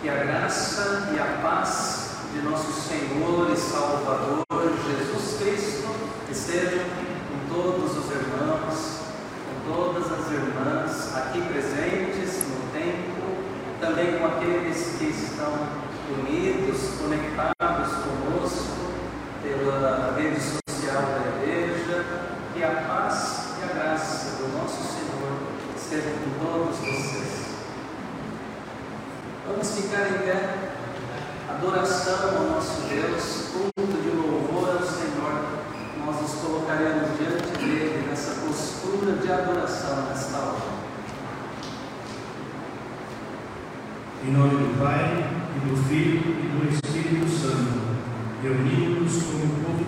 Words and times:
Que 0.00 0.08
a 0.08 0.14
graça 0.14 1.10
e 1.12 1.18
a 1.18 1.40
paz 1.42 2.10
de 2.32 2.40
nosso 2.42 2.72
Senhor 2.72 3.50
e 3.52 3.56
Salvador 3.56 4.44
Jesus 4.88 5.38
Cristo 5.38 5.88
estejam 6.30 6.84
com 7.28 7.54
todos 7.54 7.98
os 7.98 8.10
irmãos, 8.10 9.00
com 9.44 9.74
todas 9.74 10.06
as 10.12 10.30
irmãs 10.30 11.16
aqui 11.16 11.42
presentes 11.42 12.44
no 12.48 12.72
templo, 12.72 13.44
também 13.80 14.18
com 14.18 14.26
aqueles 14.26 14.96
que 14.98 15.06
estão 15.06 15.52
unidos, 16.16 16.78
conectados 17.00 17.92
conosco 18.04 18.92
pela 19.42 20.14
rede 20.16 20.40
social 20.40 21.02
da 21.02 21.42
igreja. 21.42 22.04
Que 22.54 22.64
a 22.64 22.70
paz 22.88 23.56
e 23.60 23.70
a 23.70 23.74
graça 23.74 24.36
do 24.36 24.58
nosso 24.58 24.82
Senhor 24.94 25.38
estejam 25.76 26.12
com 26.12 26.44
todos 26.44 26.76
vocês. 26.78 27.48
Vamos 29.46 29.80
ficar 29.80 30.08
em 30.08 30.18
pé. 30.18 30.68
Adoração 32.08 32.38
ao 32.38 32.50
nosso 32.54 32.80
Deus, 32.88 33.50
culto 33.52 34.02
de 34.02 34.08
louvor 34.16 34.70
ao 34.70 34.82
Senhor. 34.82 35.44
Nós 36.06 36.22
nos 36.22 36.34
colocaremos 36.40 37.18
diante 37.18 37.58
dele 37.58 38.06
nessa 38.08 38.46
postura 38.46 39.12
de 39.12 39.30
adoração 39.30 40.06
nesta 40.08 40.38
hora. 40.38 40.62
Em 44.26 44.32
nome 44.32 44.50
do 44.56 44.78
Pai, 44.78 45.28
e 45.54 45.68
do 45.68 45.76
Filho 45.84 46.20
e 46.20 46.48
do 46.48 46.72
Espírito 46.72 47.28
Santo, 47.28 47.78
reunidos 48.42 49.24
como 49.24 49.46
povo 49.62 49.87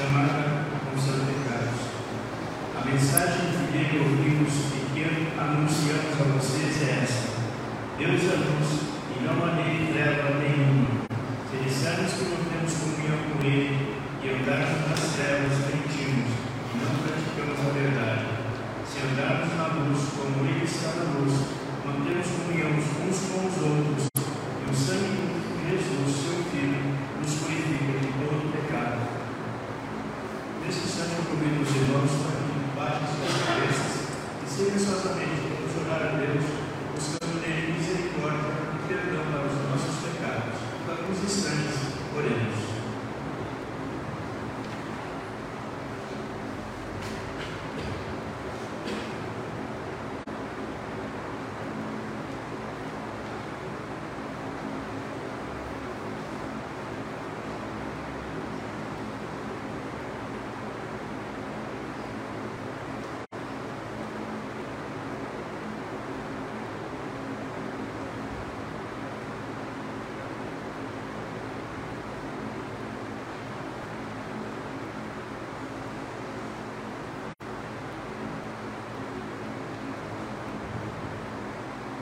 Chamada 0.00 0.64
confissão 0.80 1.20
de 1.20 1.28
pecados. 1.28 1.76
A 2.72 2.84
mensagem 2.88 3.52
que 3.52 3.68
dele 3.68 4.00
ouvimos 4.00 4.72
e 4.72 4.80
que 4.96 5.04
anunciamos 5.36 6.16
a 6.16 6.24
vocês 6.40 6.72
é 6.88 7.04
essa. 7.04 7.28
Deus 7.98 8.24
é 8.24 8.36
luz 8.40 8.80
e 9.12 9.20
não 9.20 9.44
há 9.44 9.60
nele 9.60 9.92
treva 9.92 10.40
nenhuma. 10.40 11.04
Se 11.52 11.56
dissermos 11.60 12.16
que 12.16 12.32
não 12.32 12.40
temos 12.48 12.72
comunhão 12.80 13.20
com 13.28 13.44
ele 13.44 14.00
e 14.24 14.40
andarmos 14.40 14.88
nas 14.88 15.04
trevas, 15.20 15.68
mentimos 15.68 16.32
e 16.32 16.74
não 16.80 16.96
praticamos 17.04 17.60
a 17.60 17.68
verdade. 17.76 18.24
Se 18.88 19.04
andarmos 19.04 19.52
na 19.52 19.66
luz 19.84 20.00
como 20.16 20.48
ele 20.48 20.64
está 20.64 20.96
na 20.96 21.20
luz, 21.20 21.44
mantemos 21.84 22.26
comunhão 22.40 22.72
uns 22.72 22.88
com 22.88 23.44
os 23.44 23.56
outros 23.68 24.08
e 24.16 24.64
o 24.64 24.74
sangue 24.74 25.28
de 25.28 25.76
Jesus, 25.76 26.08
seu 26.24 26.40
Filho, 26.48 26.80
nos 27.20 27.34
purifica 27.44 28.00
de 28.00 28.08
todo 28.16 28.48
pecado. 28.48 29.20
Nesse 30.70 30.86
instante, 30.86 31.16
eu 31.18 31.24
convido 31.24 31.62
os 31.62 31.74
irmãos 31.74 32.10
para 32.20 32.36
que 32.46 32.76
baixem 32.76 33.06
suas 33.16 33.42
cabeças 33.42 33.92
e 34.44 34.48
silenciosamente 34.48 35.40
vamos 35.50 35.72
orar 35.82 36.02
a 36.02 36.16
Deus, 36.16 36.44
buscando 36.94 37.40
nele 37.40 37.72
misericórdia 37.72 38.52
e 38.76 38.86
perdão 38.86 39.24
para 39.32 39.46
os 39.46 39.56
nossos 39.70 39.96
pecados. 40.04 40.60
Por 40.84 40.92
alguns 40.92 41.24
instantes, 41.24 41.76
oremos. 42.14 42.70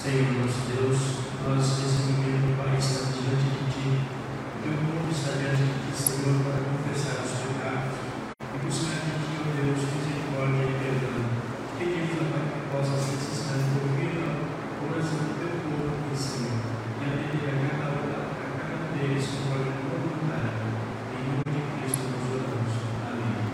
Senhor 0.00 0.32
nosso 0.32 0.64
Deus, 0.72 0.96
nós 1.44 1.60
nesse 1.60 2.08
momento, 2.08 2.56
Pai, 2.56 2.72
estamos 2.78 3.20
diante 3.20 3.52
de 3.52 3.68
Ti. 3.68 4.00
Teu 4.64 4.72
povo 4.72 5.12
está 5.12 5.36
diante 5.36 5.60
de 5.60 5.76
Ti, 5.76 5.92
Senhor, 5.92 6.40
para 6.40 6.56
confessar 6.56 7.20
os 7.20 7.36
pecados 7.44 8.00
e 8.40 8.56
buscar 8.64 8.96
de 8.96 9.12
Ti, 9.20 9.36
ó 9.36 9.52
Deus, 9.60 9.80
misericórdia 9.92 10.64
e 10.64 10.80
perdão. 10.80 11.20
Pedimos, 11.76 12.16
ó 12.16 12.24
Pai, 12.32 12.48
que 12.48 12.60
possa 12.72 12.96
nesse 12.96 13.28
instante 13.28 13.76
ouvir 13.76 14.24
a 14.24 14.80
oração 14.88 15.20
do 15.20 15.36
Teu 15.36 15.52
povo 15.68 15.92
aqui, 15.92 16.16
Senhor, 16.16 16.64
e 16.96 17.04
atender 17.04 17.44
a 17.44 17.68
cada 17.68 17.92
hora, 17.92 18.24
a 18.24 18.56
cada 18.56 18.80
um 18.80 18.96
deles, 18.96 19.28
conforme 19.28 19.68
a 19.68 19.76
Tua 19.84 20.00
vontade. 20.00 20.64
Em 21.12 21.22
nome 21.28 21.44
de 21.44 21.60
Cristo 21.76 22.08
nós 22.08 22.24
oramos. 22.40 22.72
Amém. 23.04 23.50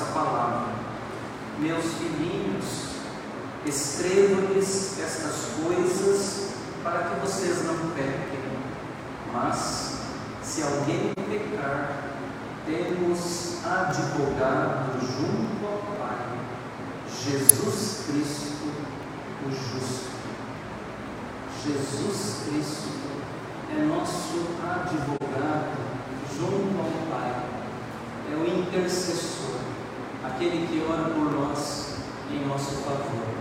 esta 0.00 0.04
palavra. 0.14 0.72
Meus 1.58 1.84
filhinhos, 1.84 2.64
escrevo-lhes 4.40 4.98
estas 4.98 5.48
coisas 5.62 6.50
para 6.82 6.98
que 7.00 7.20
vocês 7.20 7.64
não 7.64 7.74
pequem. 7.90 8.40
Mas, 9.32 9.98
se 10.42 10.62
alguém 10.62 11.12
pecar, 11.14 12.14
temos 12.66 13.58
advogado 13.64 15.00
junto 15.00 15.66
ao 15.66 15.96
Pai, 15.96 16.16
Jesus 17.22 18.04
Cristo, 18.06 18.68
o 19.46 19.50
justo. 19.50 20.10
Jesus 21.62 22.36
Cristo 22.46 22.88
é 23.70 23.84
nosso 23.84 24.46
advogado 24.62 25.76
junto 26.34 26.78
ao 26.78 27.10
Pai, 27.10 27.44
é 28.32 28.34
o 28.34 28.60
intercessor, 28.60 29.60
aquele 30.24 30.66
que 30.66 30.84
ora 30.90 31.10
por 31.10 31.30
nós 31.30 31.96
em 32.30 32.46
nosso 32.46 32.76
favor. 32.76 33.39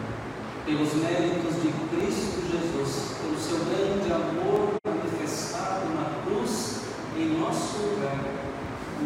Pelos 0.69 0.93
méritos 0.93 1.55
de 1.63 1.73
Cristo 1.89 2.45
Jesus, 2.45 3.17
pelo 3.19 3.39
seu 3.39 3.57
grande 3.65 4.13
amor 4.13 4.75
manifestado 4.85 5.89
na 5.95 6.21
cruz 6.21 6.81
em 7.17 7.39
nosso 7.39 7.77
lugar, 7.79 8.23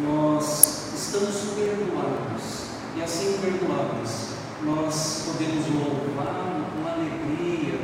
nós 0.04 0.92
estamos 0.94 1.54
perdoados 1.56 2.66
e 2.94 3.02
assim 3.02 3.38
perdoados, 3.40 4.34
nós 4.62 5.24
podemos 5.24 5.64
louvar 5.68 6.68
com 6.68 6.86
alegria 6.86 7.80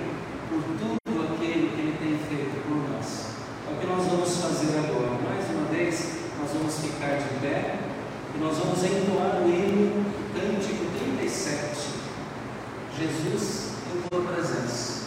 por 0.51 0.63
tudo 0.77 1.23
aquilo 1.23 1.69
que 1.71 1.81
Ele 1.81 1.97
tem 1.99 2.19
feito 2.29 2.63
por 2.69 2.77
nós. 2.77 3.29
É 3.67 3.73
o 3.73 3.81
que 3.81 3.87
nós 3.87 4.07
vamos 4.07 4.37
fazer 4.37 4.77
agora. 4.77 5.19
Mais 5.25 5.49
uma 5.57 5.69
vez, 5.69 6.19
nós 6.39 6.51
vamos 6.53 6.75
ficar 6.81 7.17
de 7.17 7.41
pé 7.41 7.79
e 8.35 8.41
nós 8.41 8.59
vamos 8.59 8.85
entoar 8.85 9.41
o 9.41 9.49
hino 9.49 10.10
Jesus 13.23 13.73
em 13.93 14.09
tua 14.09 14.23
presença. 14.23 15.01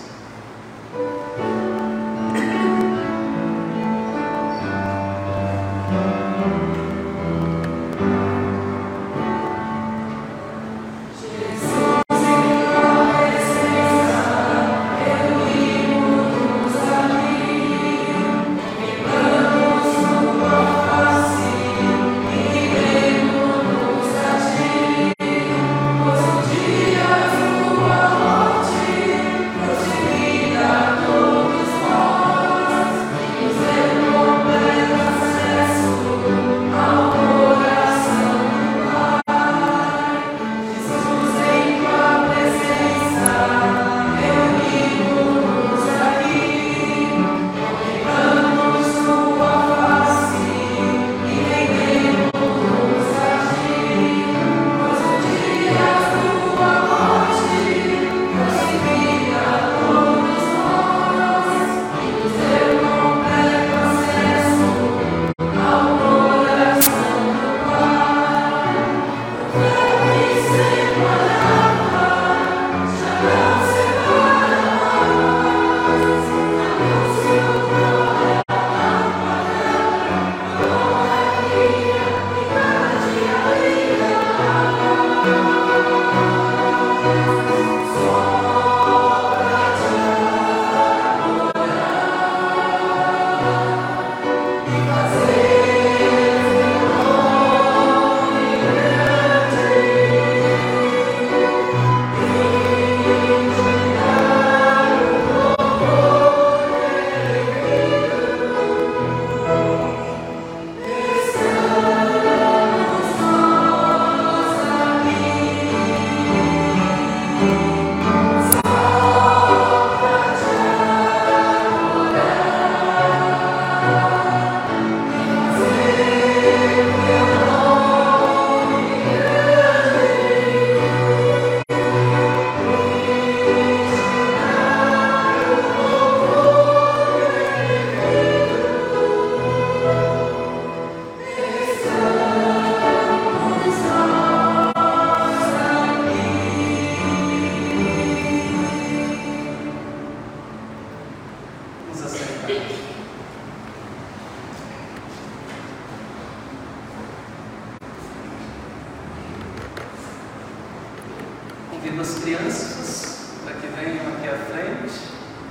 Convido 161.94 162.02
as 162.02 162.24
crianças 162.24 163.18
para 163.44 163.54
que 163.54 163.68
venham 163.68 164.08
aqui 164.16 164.28
à 164.28 164.38
frente, 164.52 165.00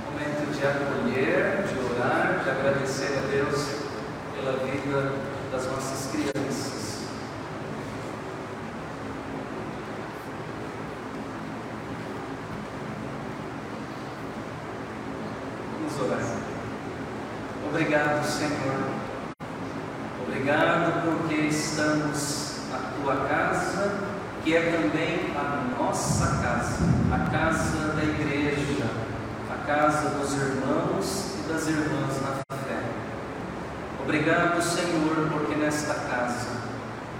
momento 0.03 0.51
de 0.51 0.67
acolher, 0.67 1.63
de 1.63 1.93
orar, 1.93 2.41
de 2.43 2.49
agradecer 2.49 3.17
a 3.17 3.31
Deus 3.31 3.67
pela 4.35 4.57
vida 4.57 5.13
das 5.53 5.65
nossas 5.67 6.11
crianças. 6.11 7.03
Obrigado, 17.69 18.25
Senhor. 18.25 18.89
Obrigado 20.27 21.05
porque 21.05 21.35
estamos 21.47 22.57
na 22.69 22.79
tua 23.01 23.27
casa, 23.27 23.62
que 24.43 24.57
é 24.57 24.71
também 24.71 25.33
a 25.37 25.73
nossa 25.79 26.41
casa, 26.43 26.83
a 27.13 27.29
casa 27.31 27.93
da 27.93 28.03
igreja, 28.03 28.85
a 29.49 29.65
casa 29.65 30.09
dos 30.09 30.33
irmãos 30.33 31.35
e 31.39 31.49
das 31.49 31.67
irmãs 31.67 32.21
na 32.21 32.57
fé. 32.57 32.83
Obrigado, 34.01 34.61
Senhor, 34.61 35.29
porque 35.31 35.55
nesta 35.55 35.93
casa 35.93 36.49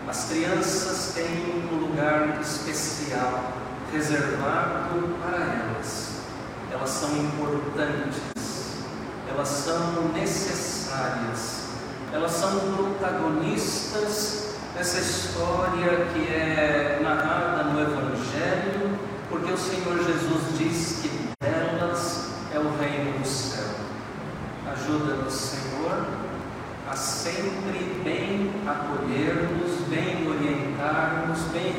as 0.06 0.26
crianças 0.26 1.14
têm 1.16 1.66
um 1.72 1.78
lugar 1.78 2.40
especial 2.42 3.54
reservado 3.94 5.16
para 5.22 5.38
elas. 5.38 6.10
Elas 6.74 6.90
são 6.90 7.10
importantes, 7.16 8.22
elas 9.30 9.48
são 9.48 10.10
necessárias, 10.10 11.70
elas 12.12 12.32
são 12.32 12.60
protagonistas 12.76 14.53
dessa 14.76 15.00
história 15.00 16.08
que 16.14 16.34
é 16.34 17.00
narrada 17.02 17.64
no 17.66 17.80
Evangelho, 17.80 18.98
porque 19.30 19.52
o 19.52 19.58
Senhor 19.58 19.98
Jesus 20.04 20.58
diz 20.58 21.00
que 21.02 21.30
delas 21.42 22.32
é 22.54 22.60
o 22.60 22.76
reino 22.78 23.20
do 23.20 23.28
céu. 23.28 23.64
Ajuda-nos, 24.72 25.34
Senhor, 25.34 26.08
a 26.90 26.96
sempre 26.96 28.02
bem 28.04 28.52
acolhermos, 28.66 29.88
bem 29.90 30.28
orientarmos, 30.28 31.40
bem 31.52 31.74